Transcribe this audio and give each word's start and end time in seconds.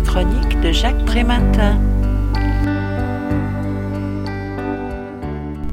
chronique 0.00 0.60
de 0.60 0.70
Jacques 0.70 1.04
Prématin. 1.06 1.78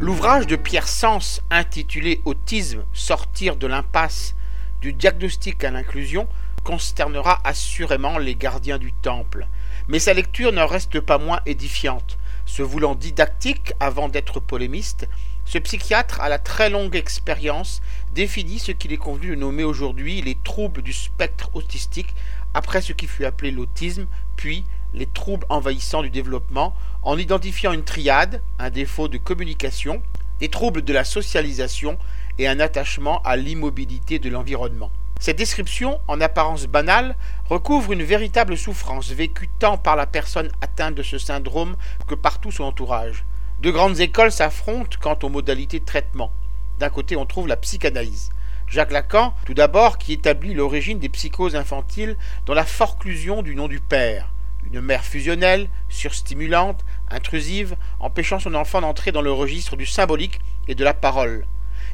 L'ouvrage 0.00 0.46
de 0.46 0.56
Pierre 0.56 0.88
Sens 0.88 1.42
intitulé 1.50 2.20
Autisme, 2.24 2.84
sortir 2.92 3.56
de 3.56 3.66
l'impasse 3.66 4.34
du 4.80 4.92
diagnostic 4.92 5.62
à 5.64 5.70
l'inclusion 5.70 6.26
consternera 6.62 7.40
assurément 7.44 8.18
les 8.18 8.34
gardiens 8.34 8.78
du 8.78 8.92
temple. 8.92 9.46
Mais 9.88 9.98
sa 9.98 10.14
lecture 10.14 10.52
n'en 10.52 10.66
reste 10.66 11.00
pas 11.00 11.18
moins 11.18 11.40
édifiante. 11.44 12.16
Se 12.46 12.62
voulant 12.62 12.94
didactique 12.94 13.74
avant 13.80 14.08
d'être 14.08 14.40
polémiste, 14.40 15.06
ce 15.44 15.58
psychiatre 15.58 16.20
à 16.20 16.30
la 16.30 16.38
très 16.38 16.70
longue 16.70 16.96
expérience 16.96 17.82
définit 18.14 18.58
ce 18.58 18.72
qu'il 18.72 18.92
est 18.92 18.98
convenu 18.98 19.30
de 19.30 19.34
nommer 19.34 19.64
aujourd'hui 19.64 20.22
les 20.22 20.36
troubles 20.42 20.80
du 20.80 20.94
spectre 20.94 21.50
autistique 21.52 22.14
après 22.54 22.80
ce 22.80 22.92
qui 22.92 23.06
fut 23.06 23.24
appelé 23.24 23.50
l'autisme, 23.50 24.06
puis 24.36 24.64
les 24.94 25.06
troubles 25.06 25.46
envahissants 25.48 26.02
du 26.02 26.10
développement, 26.10 26.74
en 27.02 27.18
identifiant 27.18 27.72
une 27.72 27.84
triade, 27.84 28.40
un 28.58 28.70
défaut 28.70 29.08
de 29.08 29.18
communication, 29.18 30.00
des 30.40 30.48
troubles 30.48 30.82
de 30.82 30.92
la 30.92 31.04
socialisation 31.04 31.98
et 32.38 32.48
un 32.48 32.60
attachement 32.60 33.20
à 33.22 33.36
l'immobilité 33.36 34.18
de 34.18 34.28
l'environnement. 34.28 34.90
Cette 35.20 35.38
description, 35.38 36.00
en 36.08 36.20
apparence 36.20 36.66
banale, 36.66 37.16
recouvre 37.48 37.92
une 37.92 38.02
véritable 38.02 38.56
souffrance 38.56 39.10
vécue 39.10 39.48
tant 39.58 39.78
par 39.78 39.96
la 39.96 40.06
personne 40.06 40.50
atteinte 40.60 40.96
de 40.96 41.02
ce 41.02 41.18
syndrome 41.18 41.76
que 42.06 42.14
par 42.14 42.40
tout 42.40 42.50
son 42.50 42.64
entourage. 42.64 43.24
De 43.60 43.70
grandes 43.70 44.00
écoles 44.00 44.32
s'affrontent 44.32 44.98
quant 45.00 45.18
aux 45.22 45.28
modalités 45.28 45.80
de 45.80 45.84
traitement. 45.84 46.32
D'un 46.78 46.90
côté, 46.90 47.16
on 47.16 47.26
trouve 47.26 47.46
la 47.46 47.56
psychanalyse. 47.56 48.30
Jacques 48.68 48.92
Lacan, 48.92 49.34
tout 49.44 49.54
d'abord, 49.54 49.98
qui 49.98 50.12
établit 50.12 50.54
l'origine 50.54 50.98
des 50.98 51.08
psychoses 51.08 51.56
infantiles 51.56 52.16
dans 52.46 52.54
la 52.54 52.64
forclusion 52.64 53.42
du 53.42 53.54
nom 53.54 53.68
du 53.68 53.80
père. 53.80 54.30
Une 54.72 54.80
mère 54.80 55.04
fusionnelle, 55.04 55.68
surstimulante, 55.88 56.84
intrusive, 57.10 57.76
empêchant 58.00 58.40
son 58.40 58.54
enfant 58.54 58.80
d'entrer 58.80 59.12
dans 59.12 59.22
le 59.22 59.32
registre 59.32 59.76
du 59.76 59.86
symbolique 59.86 60.40
et 60.66 60.74
de 60.74 60.84
la 60.84 60.94
parole. 60.94 61.46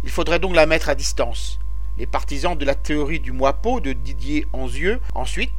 Il 0.05 0.11
faudrait 0.11 0.39
donc 0.39 0.55
la 0.55 0.67
mettre 0.67 0.89
à 0.89 0.95
distance. 0.95 1.59
Les 1.99 2.07
partisans 2.07 2.57
de 2.57 2.65
la 2.65 2.75
théorie 2.75 3.21
du 3.21 3.33
moipeau 3.33 3.81
de 3.81 3.93
Didier 3.93 4.47
Anzieux, 4.53 5.01
ensuite, 5.15 5.53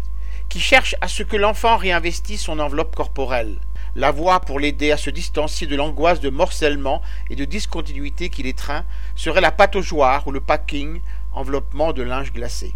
qui 0.49 0.59
cherchent 0.59 0.95
à 1.01 1.07
ce 1.07 1.23
que 1.23 1.37
l'enfant 1.37 1.77
réinvestisse 1.77 2.41
son 2.41 2.59
enveloppe 2.59 2.95
corporelle. 2.95 3.59
La 3.93 4.11
voie 4.11 4.39
pour 4.39 4.61
l'aider 4.61 4.91
à 4.91 4.97
se 4.97 5.09
distancier 5.09 5.67
de 5.67 5.75
l'angoisse 5.75 6.21
de 6.21 6.29
morcellement 6.29 7.01
et 7.29 7.35
de 7.35 7.43
discontinuité 7.43 8.29
qui 8.29 8.41
l'étreint 8.41 8.85
serait 9.17 9.41
la 9.41 9.51
pataugeoire 9.51 10.25
ou 10.27 10.31
le 10.31 10.39
packing, 10.39 11.01
enveloppement 11.33 11.91
de 11.91 12.01
linge 12.01 12.31
glacé. 12.31 12.73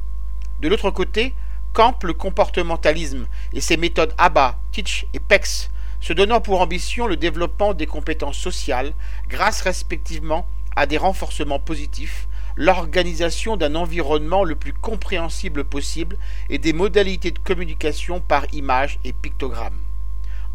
De 0.60 0.68
l'autre 0.68 0.92
côté, 0.92 1.34
campe 1.72 2.04
le 2.04 2.12
comportementalisme 2.12 3.28
et 3.54 3.62
ses 3.62 3.78
méthodes 3.78 4.14
ABA, 4.18 4.58
Teach 4.74 5.08
et 5.14 5.20
PEX, 5.20 5.72
se 6.02 6.12
donnant 6.12 6.42
pour 6.42 6.60
ambition 6.60 7.08
le 7.08 7.16
développement 7.16 7.74
des 7.74 7.88
compétences 7.88 8.38
sociales 8.38 8.94
grâce 9.30 9.62
respectivement 9.62 10.46
à 10.76 10.86
des 10.86 10.98
renforcements 10.98 11.60
positifs, 11.60 12.28
l'organisation 12.58 13.56
d'un 13.56 13.76
environnement 13.76 14.44
le 14.44 14.56
plus 14.56 14.74
compréhensible 14.74 15.64
possible 15.64 16.18
et 16.50 16.58
des 16.58 16.74
modalités 16.74 17.32
de 17.32 17.40
communication 17.40 18.20
par 18.20 18.46
images 18.54 19.00
et 19.06 19.14
pictogrammes. 19.14 19.85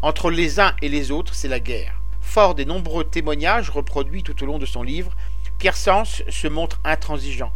Entre 0.03 0.31
les 0.31 0.59
uns 0.59 0.73
et 0.81 0.89
les 0.89 1.11
autres, 1.11 1.35
c'est 1.35 1.47
la 1.47 1.59
guerre. 1.59 2.01
Fort 2.21 2.55
des 2.55 2.65
nombreux 2.65 3.03
témoignages 3.03 3.69
reproduits 3.69 4.23
tout 4.23 4.41
au 4.41 4.47
long 4.47 4.57
de 4.57 4.65
son 4.65 4.81
livre, 4.81 5.11
Pierre 5.59 5.77
Sens 5.77 6.23
se 6.27 6.47
montre 6.47 6.79
intransigeant. 6.83 7.51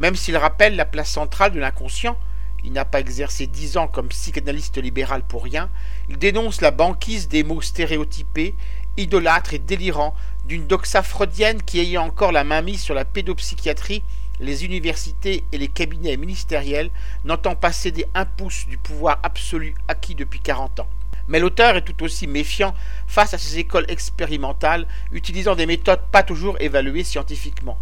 Même 0.00 0.16
s'il 0.16 0.36
rappelle 0.36 0.74
la 0.74 0.84
place 0.84 1.10
centrale 1.10 1.52
de 1.52 1.60
l'inconscient, 1.60 2.18
il 2.64 2.72
n'a 2.72 2.84
pas 2.84 2.98
exercé 2.98 3.46
dix 3.46 3.76
ans 3.76 3.86
comme 3.86 4.08
psychanalyste 4.08 4.78
libéral 4.78 5.22
pour 5.22 5.44
rien, 5.44 5.70
il 6.08 6.18
dénonce 6.18 6.60
la 6.60 6.72
banquise 6.72 7.28
des 7.28 7.44
mots 7.44 7.62
stéréotypés, 7.62 8.56
idolâtres 8.96 9.54
et 9.54 9.60
délirants 9.60 10.16
d'une 10.44 10.66
doxa 10.66 11.04
freudienne 11.04 11.62
qui 11.62 11.78
ayant 11.78 12.06
encore 12.06 12.32
la 12.32 12.42
main 12.42 12.62
mise 12.62 12.80
sur 12.80 12.94
la 12.94 13.04
pédopsychiatrie, 13.04 14.02
les 14.40 14.64
universités 14.64 15.44
et 15.52 15.58
les 15.58 15.68
cabinets 15.68 16.16
ministériels 16.16 16.90
n'entend 17.24 17.54
pas 17.54 17.70
céder 17.70 18.06
un 18.16 18.24
pouce 18.24 18.66
du 18.66 18.76
pouvoir 18.76 19.20
absolu 19.22 19.76
acquis 19.86 20.16
depuis 20.16 20.40
quarante 20.40 20.80
ans. 20.80 20.88
Mais 21.28 21.40
l'auteur 21.40 21.76
est 21.76 21.82
tout 21.82 22.04
aussi 22.04 22.26
méfiant 22.26 22.74
face 23.06 23.34
à 23.34 23.38
ces 23.38 23.58
écoles 23.58 23.86
expérimentales 23.88 24.86
utilisant 25.12 25.56
des 25.56 25.66
méthodes 25.66 26.02
pas 26.12 26.22
toujours 26.22 26.56
évaluées 26.60 27.04
scientifiquement. 27.04 27.78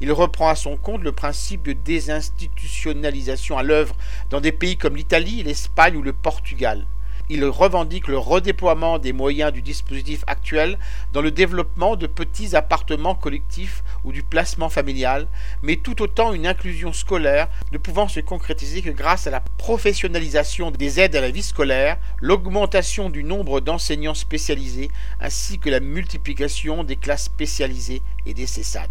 Il 0.00 0.12
reprend 0.12 0.48
à 0.48 0.54
son 0.54 0.76
compte 0.76 1.02
le 1.02 1.12
principe 1.12 1.62
de 1.62 1.72
désinstitutionnalisation 1.72 3.58
à 3.58 3.62
l'œuvre 3.62 3.94
dans 4.30 4.40
des 4.40 4.52
pays 4.52 4.76
comme 4.76 4.96
l'Italie, 4.96 5.42
l'Espagne 5.42 5.96
ou 5.96 6.02
le 6.02 6.12
Portugal 6.14 6.86
il 7.30 7.44
revendique 7.44 8.08
le 8.08 8.18
redéploiement 8.18 8.98
des 8.98 9.12
moyens 9.12 9.52
du 9.52 9.62
dispositif 9.62 10.24
actuel 10.26 10.76
dans 11.12 11.22
le 11.22 11.30
développement 11.30 11.94
de 11.94 12.08
petits 12.08 12.56
appartements 12.56 13.14
collectifs 13.14 13.84
ou 14.02 14.10
du 14.10 14.24
placement 14.24 14.68
familial, 14.68 15.28
mais 15.62 15.76
tout 15.76 16.02
autant 16.02 16.32
une 16.32 16.44
inclusion 16.44 16.92
scolaire 16.92 17.48
ne 17.70 17.78
pouvant 17.78 18.08
se 18.08 18.18
concrétiser 18.18 18.82
que 18.82 18.90
grâce 18.90 19.28
à 19.28 19.30
la 19.30 19.44
professionnalisation 19.58 20.72
des 20.72 20.98
aides 20.98 21.14
à 21.14 21.20
la 21.20 21.30
vie 21.30 21.44
scolaire, 21.44 21.98
l'augmentation 22.20 23.10
du 23.10 23.22
nombre 23.22 23.60
d'enseignants 23.60 24.14
spécialisés, 24.14 24.90
ainsi 25.20 25.60
que 25.60 25.70
la 25.70 25.78
multiplication 25.78 26.82
des 26.82 26.96
classes 26.96 27.24
spécialisées 27.26 28.02
et 28.26 28.34
des 28.34 28.48
CESAD. 28.48 28.90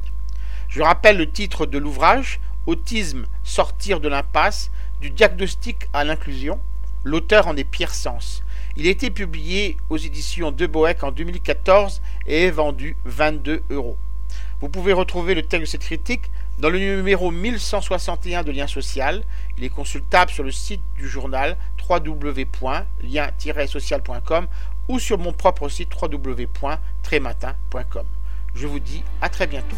Je 0.70 0.82
rappelle 0.82 1.18
le 1.18 1.30
titre 1.30 1.66
de 1.66 1.78
l'ouvrage 1.78 2.40
Autisme, 2.68 3.26
sortir 3.44 4.00
de 4.00 4.08
l'impasse, 4.08 4.72
du 5.02 5.10
diagnostic 5.10 5.88
à 5.92 6.04
l'inclusion 6.06 6.60
L'auteur 7.04 7.48
en 7.48 7.56
est 7.56 7.64
Pierre 7.64 7.94
Sens. 7.94 8.44
Il 8.76 8.88
a 8.88 8.90
été 8.90 9.10
publié 9.10 9.78
aux 9.90 9.96
éditions 9.98 10.52
de 10.52 10.68
Boeck 10.68 11.04
en 11.04 11.12
2014 11.12 12.02
et 12.28 12.46
est 12.46 12.52
vendu 12.52 12.98
22 13.06 13.64
euros. 13.70 13.98
Vous 14.62 14.70
pouvez 14.70 14.94
retrouver 14.94 15.36
le 15.36 15.42
texte 15.42 15.62
de 15.62 15.66
cette 15.66 15.82
critique 15.82 16.30
dans 16.60 16.70
le 16.70 16.80
numéro 16.80 17.32
1161 17.32 18.44
de 18.44 18.52
Lien 18.52 18.68
Social. 18.68 19.24
Il 19.58 19.64
est 19.64 19.70
consultable 19.70 20.32
sur 20.32 20.44
le 20.44 20.52
site 20.52 20.82
du 20.98 21.08
journal 21.08 21.56
www.lien-social.com 21.90 24.48
ou 24.90 25.00
sur 25.00 25.18
mon 25.18 25.32
propre 25.32 25.70
site 25.70 25.90
www.trématin.com. 26.00 28.06
Je 28.56 28.68
vous 28.68 28.80
dis 28.80 29.04
à 29.22 29.30
très 29.30 29.48
bientôt. 29.48 29.78